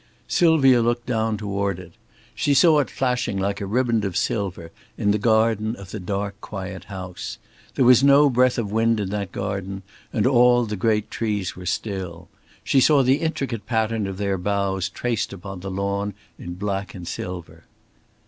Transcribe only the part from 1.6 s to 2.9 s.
it. She saw it